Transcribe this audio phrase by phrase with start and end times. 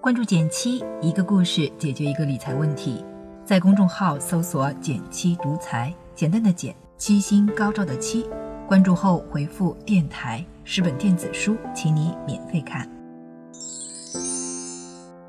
[0.00, 3.04] 关注减七，一个故事解决一个理财问题。
[3.44, 8.26] 在公众号搜索“减七独裁，简单的减，七星高照的七。
[8.66, 12.88] 关注后回复“电台”十本电子书，请你免费看。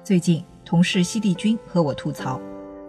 [0.03, 2.39] 最近同事犀利君和我吐槽，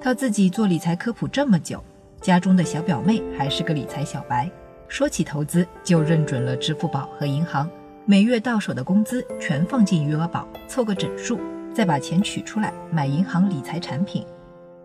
[0.01, 1.83] 他自己做理财科普这么久，
[2.21, 4.51] 家中的小表妹还是个理财小白，
[4.91, 7.71] 说起投资就认准了支付宝和银行，
[8.05, 11.39] 每月到手的工资全放进余额宝，凑个整数。
[11.73, 14.27] 再把钱取出来买银行理财产品，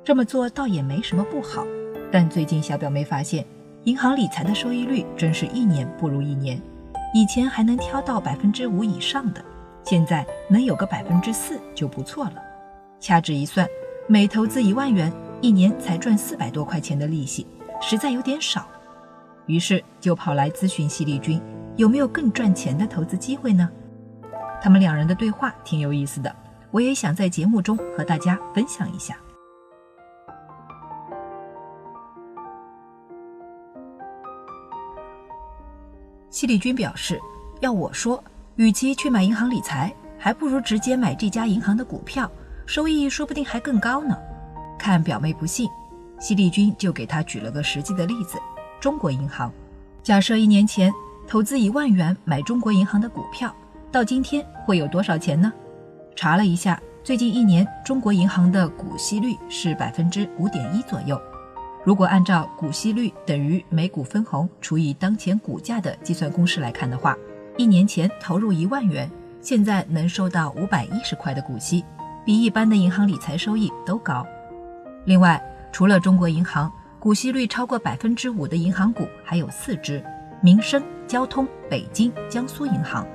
[0.03, 1.65] 这么做倒也没什么不好。
[2.11, 3.43] 但最近小表妹发现，
[3.85, 6.61] 银行理财的收益率真是一年不如一年。
[7.15, 9.43] 以前还能挑到百分之五以上的，
[9.83, 12.35] 现在能有个百分之四就不错了。
[12.99, 13.67] 掐指一算，
[14.07, 17.47] 每投资一万元，一年才赚四百多块钱的利息，
[17.81, 18.67] 实在有点少。
[19.47, 21.41] 于是就跑来咨询犀利君，
[21.75, 23.69] 有没有更赚钱的投资机会呢？
[24.61, 26.35] 他们两人的对话挺有意思的。
[26.71, 29.15] 我也想在节目中和大家分享一下。
[36.29, 37.17] 犀利君表示，
[37.61, 38.21] 要我说，
[38.57, 42.29] 与其去买银行理财，还不如直接买这家银行的股票，
[42.65, 44.17] 收益说不定还更高呢。
[44.77, 45.69] 看表妹不信，
[46.19, 48.37] 犀利君就给他举了个实际的例子：
[48.85, 49.51] 中国银行。
[50.03, 50.93] 假设一年前
[51.27, 53.51] 投资一万元买中国银行的股票，
[53.91, 55.51] 到今天会有多少钱呢？
[56.15, 61.19] 查了一下，最近一年中国银行的股息率是百分之五点一左右。
[61.83, 67.17] 如果按照股息率等于每股分红除以当前股价的计算公式来看的话，
[67.57, 69.09] 一年前投入一万元，
[69.41, 71.83] 现在能收到五百一十块的股息，
[72.23, 74.23] 比一般的银行理财收益都高。
[75.05, 76.71] 另外，除了中国银行，
[77.05, 80.03] 股息率超过百分之五的银行股还有四只：
[80.41, 83.07] 民生、交通、北京、江苏银行。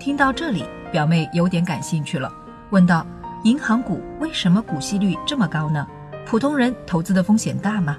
[0.00, 2.32] 听到这里，表妹有点感兴趣了。
[2.70, 3.06] 问道
[3.44, 5.86] ：“银行股为什么股息率这么高呢？
[6.24, 7.98] 普通人投资的风险大吗？”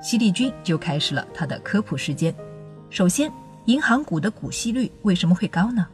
[0.00, 2.32] 犀利君就开始了他的科普时间。
[2.88, 3.28] 首先，
[3.64, 5.84] 银行股的股息率为什么会高呢？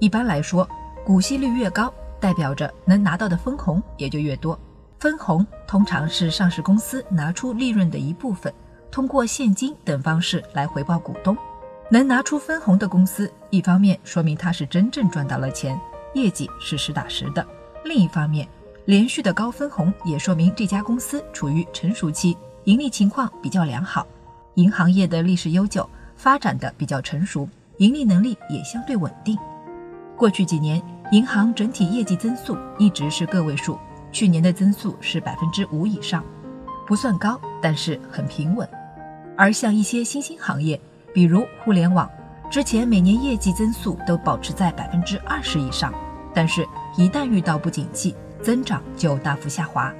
[0.00, 0.68] 一般来说，
[1.02, 1.90] 股息率越高，
[2.20, 4.60] 代表着能拿到的分红也就越多。
[4.98, 8.52] 分红通常是上市公司拿出利润的一部分，
[8.90, 11.36] 通过现金等方式来回报股东。
[11.90, 15.78] 能拿出分红的公司，一方面说明它是真正赚到了钱。
[16.14, 17.46] 业绩是实打实的。
[17.84, 18.48] 另一方面，
[18.86, 24.06] 连续的高分红也说明这家公司处于成熟期，盈利情况比较良好。
[24.54, 27.46] 银行业的历史悠久，发展的比较成熟，
[27.76, 29.38] 盈利能力也相对稳定。
[30.16, 33.78] 过去几年，银行整体业绩增速一直是个位数，
[34.12, 36.24] 去年的增速是百分之五以上，
[36.86, 38.68] 不算高，但是很平稳。
[39.36, 40.80] 而像一些新兴行业，
[41.12, 42.10] 比如互联网，
[42.50, 45.92] 之前每年业绩增速都保持在百分之二十以上。
[46.32, 49.92] 但是，一旦遇到不景气，增长就大幅下滑。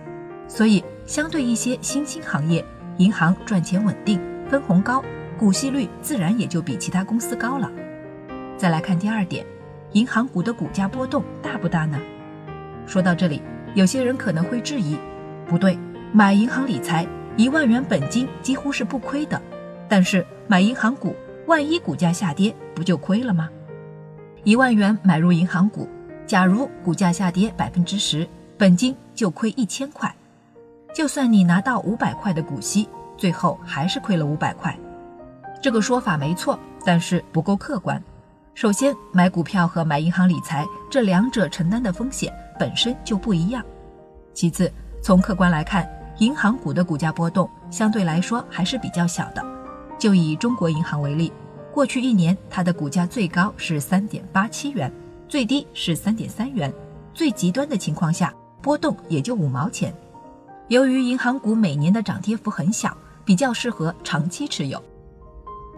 [0.47, 2.65] 所以，相对一些新兴行业，
[2.99, 5.03] 银行赚钱稳定，分红高，
[5.39, 7.71] 股息率自然也就比其他公司高了。
[8.57, 9.45] 再来看第二点，
[9.93, 11.99] 银行股的股价波动大不大呢？
[12.87, 13.43] 说到这里，
[13.77, 14.97] 有些人可能会质疑：
[15.47, 15.79] 不对，
[16.11, 17.07] 买银行理财
[17.37, 19.41] 一万元本金几乎是不亏的，
[19.87, 21.15] 但是买银行股，
[21.47, 23.51] 万一股价下跌，不就亏了吗？
[24.45, 25.87] 一万元买入银行股。
[26.27, 28.27] 假如股价下跌百分之十，
[28.57, 30.13] 本金就亏一千块。
[30.95, 32.89] 就算你拿到五百块的股息，
[33.19, 34.75] 最后还是亏了五百块。
[35.61, 38.03] 这个说法没错，但是不够客观。
[38.55, 43.65] 首先，买股票和买银行理财这两者承担的风险本身就不一样。
[44.35, 44.71] 其次，
[45.03, 49.45] 从客观来看，银行股的股价波动相对来说还是比较小的。
[49.99, 51.33] 就以中国银行为例，
[51.73, 54.93] 过去一年它的股价最高是三点八七元。
[55.29, 56.73] 最低是三点三元，
[57.13, 59.93] 最极端的情况下波动也就五毛钱。
[60.69, 64.81] 由于银行股每年的涨跌幅很小，比较适合长期持有。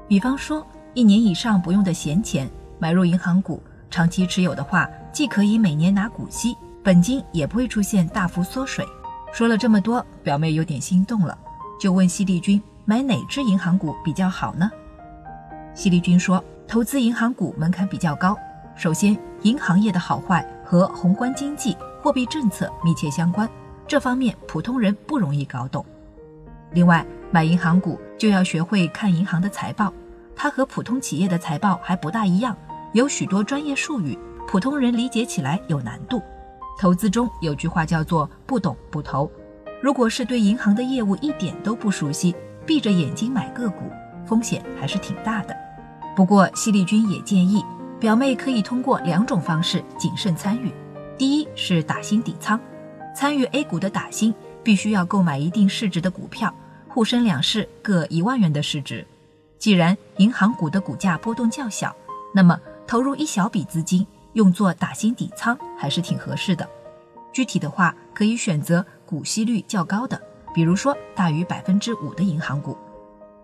[0.06, 2.46] 比方说，一年以上不用的闲钱
[2.78, 6.54] 买入银行股，长期持有的话，既可以每年拿股息，
[6.88, 8.82] 本金也不会出现大幅缩水。
[9.30, 11.36] 说了这么多，表妹有点心动了，
[11.78, 14.70] 就问犀利君买哪只银行股比较好呢？
[15.74, 18.34] 犀利君说，投资银行股门槛比较高。
[18.74, 23.46] 首先，银行业的好坏和宏观经济、货币政策密切相关，
[23.86, 25.84] 这方面普通人不容易搞懂。
[26.72, 29.92] 另外，买银行股就要学会看银行的财报，
[30.34, 32.56] 它和普通企业的财报还不大一样，
[32.94, 36.22] 有许多专业术语，普通人理解起来有难度。
[36.78, 39.28] 投资中有句话叫做“不懂不投”，
[39.82, 42.32] 如果是对银行的业务一点都不熟悉，
[42.64, 43.90] 闭着眼睛买个股，
[44.24, 45.56] 风险还是挺大的。
[46.14, 47.64] 不过犀利君也建议
[47.98, 50.72] 表妹可以通过两种方式谨慎参与。
[51.18, 52.60] 第一是打新底仓，
[53.12, 54.32] 参与 A 股的打新
[54.62, 56.54] 必须要购买一定市值的股票，
[56.86, 59.04] 沪深两市各一万元的市值。
[59.58, 61.92] 既然银行股的股价波动较小，
[62.32, 64.06] 那么投入一小笔资金
[64.38, 66.64] 用作打新底仓还是挺合适的。
[67.32, 70.20] 具体的话，可以选择股息率较高的，
[70.54, 72.78] 比如说大于百分之五的银行股。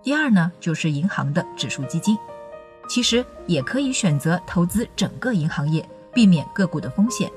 [0.04, 2.16] 第二呢，就是银行的指数基金。
[2.88, 7.28] 其实也可以选择投资整个银行业，避免个股的风险。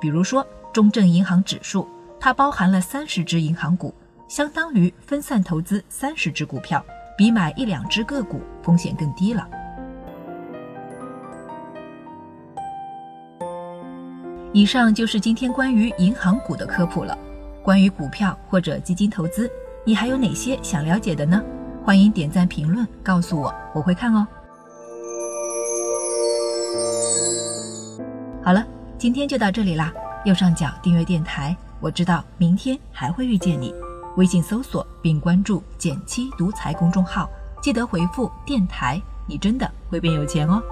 [0.00, 1.88] 比如说中证银行指数，
[2.18, 3.94] 它包含了三十只银行股，
[4.26, 6.84] 相当于分散投资三十只股票，
[7.16, 9.48] 比买一两只个股风险更低了。
[14.56, 17.14] 以上就是今天关于银行股的科普了。
[17.62, 19.50] 关于股票或者基金投资，
[19.84, 21.42] 你还有哪些想了解的呢？
[21.84, 24.26] 欢迎点赞评论告诉我，我会看哦。
[28.42, 28.66] 好了，
[28.96, 29.92] 今天就到这里啦。
[30.24, 33.74] 右上角订阅电台，我知道明天还会遇见你。
[34.16, 37.28] 微信搜索并关注“减七独裁公众号，
[37.60, 38.98] 记得回复“电台”，
[39.28, 40.62] 你真的会变有钱哦。